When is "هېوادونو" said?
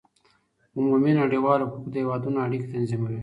2.01-2.37